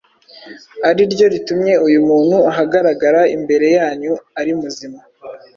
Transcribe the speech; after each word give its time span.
ari 0.89 1.01
ryo 1.13 1.25
ritumye 1.33 1.73
uyu 1.87 1.99
muntu 2.07 2.37
ahagarara 2.51 3.21
imbere 3.35 3.67
yanyu 3.77 4.13
ari 4.39 4.51
muzima. 4.61 4.99